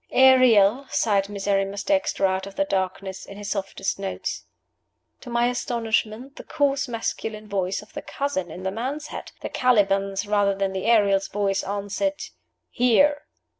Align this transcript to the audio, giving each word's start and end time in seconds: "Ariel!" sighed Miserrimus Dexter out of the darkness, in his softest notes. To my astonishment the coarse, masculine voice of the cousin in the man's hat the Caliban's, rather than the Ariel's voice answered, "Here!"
"Ariel!" 0.11 0.87
sighed 0.89 1.29
Miserrimus 1.29 1.83
Dexter 1.83 2.25
out 2.25 2.47
of 2.47 2.55
the 2.55 2.65
darkness, 2.65 3.23
in 3.23 3.37
his 3.37 3.51
softest 3.51 3.99
notes. 3.99 4.45
To 5.19 5.29
my 5.29 5.45
astonishment 5.47 6.37
the 6.37 6.43
coarse, 6.43 6.87
masculine 6.87 7.47
voice 7.47 7.83
of 7.83 7.93
the 7.93 8.01
cousin 8.01 8.49
in 8.49 8.63
the 8.63 8.71
man's 8.71 9.09
hat 9.09 9.31
the 9.41 9.49
Caliban's, 9.49 10.25
rather 10.25 10.55
than 10.55 10.73
the 10.73 10.87
Ariel's 10.87 11.27
voice 11.27 11.63
answered, 11.63 12.19
"Here!" 12.71 13.27